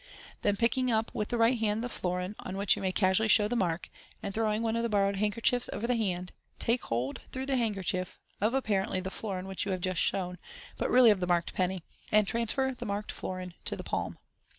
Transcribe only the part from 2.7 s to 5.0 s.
you may casually show the mark, and throwing one of the